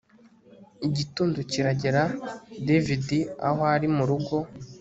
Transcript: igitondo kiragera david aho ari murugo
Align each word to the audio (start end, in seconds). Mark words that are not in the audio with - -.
igitondo 0.87 1.37
kiragera 1.51 2.03
david 2.67 3.05
aho 3.47 3.61
ari 3.75 3.87
murugo 3.95 4.35